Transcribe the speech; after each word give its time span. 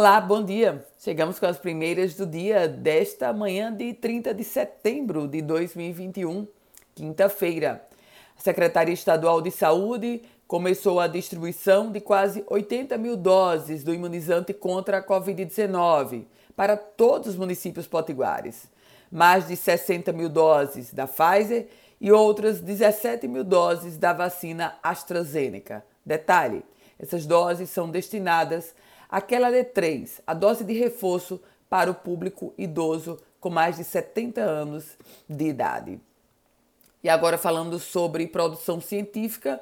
Olá, 0.00 0.18
bom 0.18 0.42
dia. 0.42 0.82
Chegamos 0.98 1.38
com 1.38 1.44
as 1.44 1.58
primeiras 1.58 2.14
do 2.14 2.24
dia 2.24 2.66
desta 2.66 3.34
manhã 3.34 3.70
de 3.70 3.92
30 3.92 4.32
de 4.32 4.42
setembro 4.42 5.28
de 5.28 5.42
2021, 5.42 6.48
quinta-feira. 6.94 7.86
A 8.34 8.40
Secretaria 8.40 8.94
Estadual 8.94 9.42
de 9.42 9.50
Saúde 9.50 10.22
começou 10.48 11.00
a 11.00 11.06
distribuição 11.06 11.92
de 11.92 12.00
quase 12.00 12.42
80 12.48 12.96
mil 12.96 13.14
doses 13.14 13.84
do 13.84 13.92
imunizante 13.92 14.54
contra 14.54 14.96
a 14.96 15.06
Covid-19 15.06 16.24
para 16.56 16.78
todos 16.78 17.28
os 17.28 17.36
municípios 17.36 17.86
potiguares. 17.86 18.70
Mais 19.12 19.48
de 19.48 19.54
60 19.54 20.14
mil 20.14 20.30
doses 20.30 20.94
da 20.94 21.06
Pfizer 21.06 21.68
e 22.00 22.10
outras 22.10 22.58
17 22.58 23.28
mil 23.28 23.44
doses 23.44 23.98
da 23.98 24.14
vacina 24.14 24.78
AstraZeneca. 24.82 25.84
Detalhe: 26.06 26.64
essas 26.98 27.24
doses 27.26 27.68
são 27.68 27.90
destinadas 27.90 28.74
àquela 28.74 28.89
de 29.50 29.64
3, 29.64 30.20
a 30.26 30.34
dose 30.34 30.64
de 30.64 30.72
reforço 30.72 31.40
para 31.68 31.90
o 31.90 31.94
público 31.94 32.54
idoso 32.56 33.18
com 33.40 33.50
mais 33.50 33.76
de 33.76 33.84
70 33.84 34.40
anos 34.40 34.96
de 35.28 35.46
idade. 35.46 36.00
E 37.02 37.08
agora 37.08 37.38
falando 37.38 37.78
sobre 37.78 38.26
produção 38.26 38.80
científica, 38.80 39.60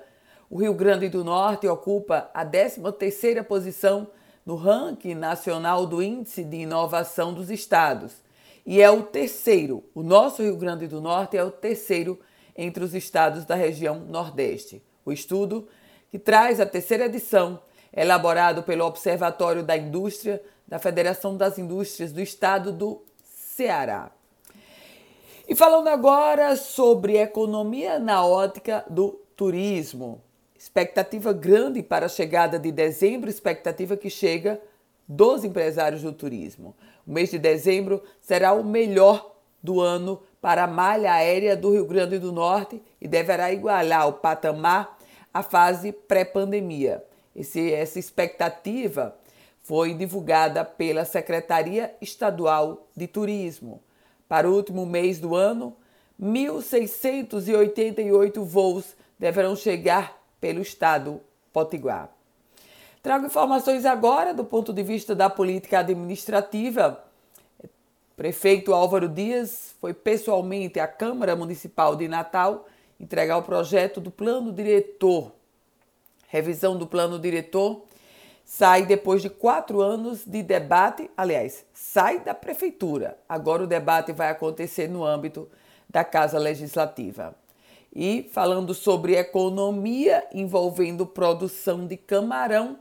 o 0.51 0.59
Rio 0.59 0.75
Grande 0.75 1.09
do 1.09 1.25
Norte 1.25 1.69
ocupa 1.69 2.31
a 2.35 2.45
13ª 2.45 3.45
posição 3.45 4.09
no 4.45 4.57
ranking 4.57 5.15
nacional 5.15 5.87
do 5.87 6.03
Índice 6.03 6.43
de 6.43 6.57
Inovação 6.57 7.33
dos 7.33 7.51
Estados 7.51 8.27
e 8.71 8.83
é 8.83 8.91
o 8.91 9.03
terceiro, 9.03 9.83
o 9.95 10.03
nosso 10.03 10.43
Rio 10.43 10.55
Grande 10.55 10.87
do 10.87 11.01
Norte 11.01 11.39
é 11.39 11.43
o 11.43 11.51
terceiro 11.51 12.21
entre 12.55 12.85
os 12.85 12.95
estados 12.95 13.47
da 13.47 13.55
região 13.55 13.99
Nordeste. 14.01 14.83
O 15.07 15.11
estudo 15.11 15.67
que 16.11 16.19
traz 16.19 16.61
a 16.61 16.67
terceira 16.67 17.07
edição, 17.07 17.63
elaborado 17.95 18.63
pelo 18.63 18.85
Observatório 18.85 19.63
da 19.63 19.77
Indústria 19.77 20.43
da 20.67 20.79
Federação 20.79 21.37
das 21.37 21.59
Indústrias 21.59 22.13
do 22.13 22.21
Estado 22.21 22.71
do 22.71 23.03
Ceará. 23.25 24.11
E 25.49 25.55
falando 25.55 25.89
agora 25.89 26.55
sobre 26.57 27.17
economia 27.17 27.99
na 27.99 28.25
ótica 28.25 28.85
do 28.91 29.19
turismo. 29.35 30.21
Expectativa 30.59 31.33
grande 31.33 31.83
para 31.83 32.05
a 32.05 32.09
chegada 32.09 32.59
de 32.59 32.71
dezembro, 32.71 33.31
expectativa 33.31 33.97
que 33.97 34.11
chega 34.11 34.61
dos 35.09 35.45
empresários 35.45 36.03
do 36.03 36.13
turismo. 36.13 36.77
O 37.07 37.13
mês 37.13 37.31
de 37.31 37.39
dezembro 37.39 38.03
será 38.21 38.53
o 38.53 38.63
melhor 38.63 39.37
do 39.63 39.81
ano 39.81 40.21
para 40.41 40.65
a 40.65 40.67
malha 40.67 41.13
aérea 41.13 41.57
do 41.57 41.73
Rio 41.73 41.87
Grande 41.87 42.19
do 42.19 42.31
Norte 42.31 42.83
e 43.01 43.09
deverá 43.09 43.51
igualar 43.51 44.07
o 44.07 44.13
patamar 44.15 44.99
a 45.33 45.43
fase 45.43 45.93
pré-pandemia. 45.93 47.03
Essa 47.39 47.99
expectativa 47.99 49.15
foi 49.63 49.95
divulgada 49.95 50.63
pela 50.65 51.05
Secretaria 51.05 51.95
Estadual 52.01 52.89
de 52.97 53.07
Turismo. 53.07 53.81
Para 54.27 54.51
o 54.51 54.55
último 54.55 54.85
mês 54.85 55.21
do 55.21 55.37
ano, 55.37 55.77
1.688 56.21 58.43
voos 58.43 58.97
deverão 59.19 59.55
chegar 59.55 60.21
pelo 60.41 60.61
estado 60.61 61.21
potiguar. 61.53 62.11
Trago 63.03 63.27
informações 63.27 63.85
agora 63.85 64.33
do 64.35 64.45
ponto 64.45 64.73
de 64.73 64.83
vista 64.83 65.15
da 65.15 65.31
política 65.31 65.79
administrativa. 65.79 67.05
Prefeito 68.17 68.75
Álvaro 68.75 69.09
Dias 69.09 69.77
foi 69.81 69.95
pessoalmente 69.95 70.81
à 70.81 70.89
Câmara 70.89 71.37
Municipal 71.37 71.95
de 71.95 72.09
Natal 72.09 72.67
entregar 72.99 73.39
o 73.39 73.43
projeto 73.43 74.01
do 74.01 74.11
plano 74.11 74.53
diretor. 74.53 75.38
Revisão 76.29 76.77
do 76.77 76.87
plano 76.87 77.19
diretor 77.19 77.85
sai 78.45 78.87
depois 78.87 79.21
de 79.21 79.29
quatro 79.29 79.81
anos 79.81 80.25
de 80.25 80.43
debate. 80.43 81.11
Aliás, 81.17 81.67
sai 81.73 82.21
da 82.21 82.35
prefeitura. 82.35 83.19
Agora 83.29 83.65
o 83.65 83.67
debate 83.67 84.13
vai 84.13 84.31
acontecer 84.31 84.89
no 84.89 85.05
âmbito 85.05 85.49
da 85.89 86.05
Casa 86.05 86.39
Legislativa. 86.39 87.35
E 87.95 88.29
falando 88.33 88.75
sobre 88.75 89.17
economia 89.17 90.27
envolvendo 90.33 91.07
produção 91.07 91.87
de 91.87 91.97
camarão, 91.97 92.79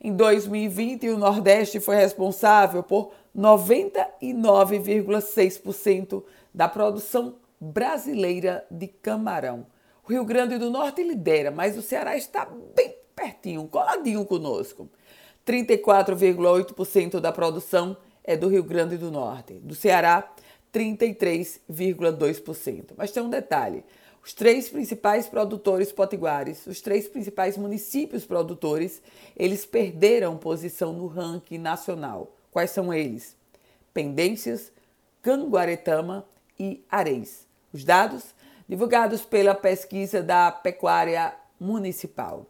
em 0.00 0.12
2020 0.12 1.08
o 1.10 1.18
Nordeste 1.18 1.80
foi 1.80 1.96
responsável 1.96 2.82
por 2.82 3.12
99,6% 3.36 6.22
da 6.52 6.68
produção 6.68 7.36
brasileira 7.60 8.64
de 8.70 8.86
camarão. 8.86 9.66
O 10.06 10.12
Rio 10.12 10.24
Grande 10.24 10.56
do 10.56 10.70
Norte 10.70 11.02
lidera, 11.02 11.50
mas 11.50 11.76
o 11.76 11.82
Ceará 11.82 12.16
está 12.16 12.48
bem 12.76 12.94
pertinho, 13.16 13.66
coladinho 13.66 14.24
conosco. 14.24 14.88
34,8% 15.44 17.18
da 17.18 17.32
produção 17.32 17.96
é 18.22 18.36
do 18.36 18.46
Rio 18.46 18.62
Grande 18.62 18.96
do 18.96 19.10
Norte. 19.10 19.54
Do 19.54 19.74
Ceará, 19.74 20.32
33,2%. 20.72 22.92
Mas 22.96 23.10
tem 23.10 23.20
um 23.20 23.28
detalhe: 23.28 23.82
os 24.22 24.32
três 24.32 24.68
principais 24.68 25.26
produtores 25.26 25.90
potiguares, 25.90 26.64
os 26.68 26.80
três 26.80 27.08
principais 27.08 27.56
municípios 27.56 28.24
produtores, 28.24 29.02
eles 29.36 29.66
perderam 29.66 30.36
posição 30.36 30.92
no 30.92 31.08
ranking 31.08 31.58
nacional. 31.58 32.30
Quais 32.52 32.70
são 32.70 32.94
eles? 32.94 33.36
Pendências, 33.92 34.70
Canguaretama 35.20 36.24
e 36.56 36.84
Areis. 36.88 37.44
Os 37.72 37.82
dados 37.82 38.35
divulgados 38.68 39.22
pela 39.22 39.54
pesquisa 39.54 40.22
da 40.22 40.50
Pecuária 40.50 41.34
Municipal. 41.58 42.46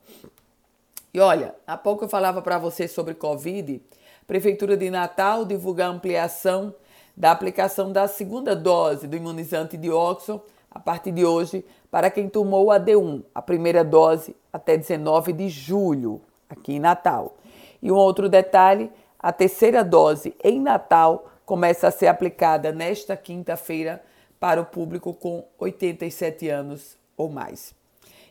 E 1.12 1.20
olha, 1.20 1.54
há 1.66 1.76
pouco 1.76 2.04
eu 2.04 2.08
falava 2.08 2.42
para 2.42 2.58
você 2.58 2.88
sobre 2.88 3.14
Covid. 3.14 3.80
Prefeitura 4.26 4.76
de 4.76 4.90
Natal 4.90 5.44
divulga 5.44 5.86
a 5.86 5.88
ampliação 5.88 6.74
da 7.16 7.30
aplicação 7.30 7.92
da 7.92 8.06
segunda 8.06 8.54
dose 8.54 9.06
do 9.06 9.16
imunizante 9.16 9.76
de 9.76 9.90
Oxford 9.90 10.42
a 10.70 10.78
partir 10.78 11.12
de 11.12 11.24
hoje 11.24 11.64
para 11.90 12.10
quem 12.10 12.28
tomou 12.28 12.70
a 12.70 12.78
D1, 12.78 13.22
a 13.34 13.40
primeira 13.40 13.82
dose, 13.82 14.36
até 14.52 14.76
19 14.76 15.32
de 15.32 15.48
julho, 15.48 16.20
aqui 16.50 16.74
em 16.74 16.80
Natal. 16.80 17.36
E 17.80 17.90
um 17.90 17.94
outro 17.94 18.28
detalhe: 18.28 18.90
a 19.18 19.32
terceira 19.32 19.82
dose 19.82 20.34
em 20.44 20.60
Natal 20.60 21.30
começa 21.46 21.88
a 21.88 21.90
ser 21.90 22.08
aplicada 22.08 22.72
nesta 22.72 23.16
quinta-feira 23.16 24.02
para 24.38 24.60
o 24.60 24.66
público 24.66 25.14
com 25.14 25.44
87 25.58 26.48
anos 26.48 26.96
ou 27.16 27.28
mais. 27.28 27.74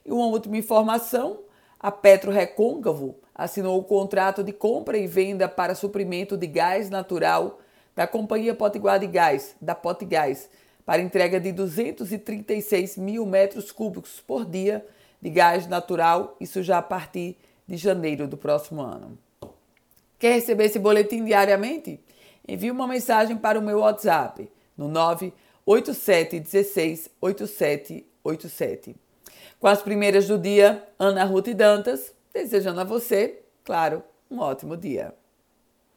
E 0.06 0.12
uma 0.12 0.28
última 0.28 0.58
informação: 0.58 1.40
a 1.80 1.92
Petro 1.92 2.32
Recôncavo 2.32 3.16
assinou 3.34 3.80
o 3.80 3.84
contrato 3.84 4.44
de 4.44 4.54
compra 4.54 4.98
e 4.98 5.08
venda 5.08 5.48
para 5.50 5.76
suprimento 5.76 6.38
de 6.38 6.48
gás 6.48 6.90
natural 6.90 7.60
da 7.96 8.06
Companhia 8.06 8.54
Potiguar 8.54 9.00
de 9.00 9.08
Gás, 9.08 9.56
da 9.62 9.74
Potgás, 9.74 10.50
para 10.86 11.02
entrega 11.02 11.40
de 11.40 11.52
236 11.52 12.98
mil 12.98 13.26
metros 13.26 13.72
cúbicos 13.72 14.20
por 14.20 14.46
dia 14.46 14.86
de 15.22 15.30
gás 15.30 15.66
natural, 15.66 16.36
isso 16.40 16.62
já 16.62 16.78
a 16.78 16.82
partir 16.82 17.38
de 17.68 17.78
janeiro 17.78 18.28
do 18.28 18.38
próximo 18.38 18.82
ano. 18.82 19.18
Quer 20.20 20.34
receber 20.34 20.66
esse 20.66 20.78
boletim 20.78 21.24
diariamente? 21.24 22.00
Envie 22.48 22.70
uma 22.70 22.88
mensagem 22.88 23.36
para 23.36 23.58
o 23.58 23.62
meu 23.62 23.80
WhatsApp 23.80 24.52
no 24.78 24.88
9 24.88 25.34
8716 25.66 27.09
8787. 27.22 28.96
Com 29.59 29.68
as 29.68 29.81
primeiras 29.81 30.28
do 30.28 30.38
dia, 30.38 30.88
Ana 31.00 31.24
Ruth 31.24 31.50
Dantas, 31.50 32.14
desejando 32.34 32.81
a 32.81 32.84
você, 32.84 33.42
claro, 33.64 34.03
um 34.30 34.40
ótimo 34.40 34.78
dia. 34.78 35.14